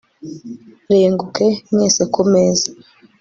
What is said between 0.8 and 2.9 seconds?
renguke mwese ku meza